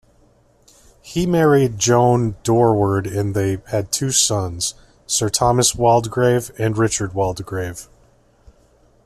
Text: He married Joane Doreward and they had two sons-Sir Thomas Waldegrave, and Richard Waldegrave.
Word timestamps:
He 1.03 1.27
married 1.27 1.77
Joane 1.77 2.33
Doreward 2.41 3.05
and 3.05 3.35
they 3.35 3.61
had 3.67 3.91
two 3.91 4.09
sons-Sir 4.09 5.29
Thomas 5.29 5.73
Waldegrave, 5.75 6.49
and 6.57 6.75
Richard 6.75 7.13
Waldegrave. 7.13 7.87